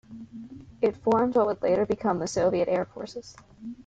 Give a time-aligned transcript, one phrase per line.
[0.81, 3.35] It formed what would later become the Soviet Air Forces.